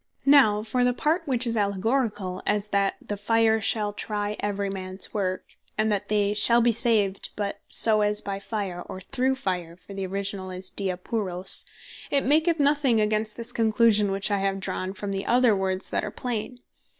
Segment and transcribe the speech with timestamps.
[0.25, 5.13] Now for the part which is Allegoricall, as "That the fire shall try every mans
[5.13, 9.75] work," and that "They shall be saved, but so as by fire," or "through fire,"
[9.77, 11.65] (for the originall is dia puros,)
[12.09, 16.03] it maketh nothing against this conclusion which I have drawn from the other words, that
[16.03, 16.57] are plain.